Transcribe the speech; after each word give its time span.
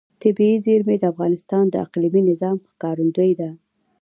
طبیعي 0.21 0.57
زیرمې 0.65 0.95
د 0.99 1.03
افغانستان 1.13 1.63
د 1.69 1.75
اقلیمي 1.85 2.21
نظام 2.31 2.57
ښکارندوی 2.69 3.31
ده. 3.39 3.49